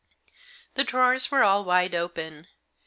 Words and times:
The 0.73 0.83
drawers 0.83 1.29
were 1.29 1.43
all 1.43 1.63
wide 1.63 1.93
open. 1.93 2.47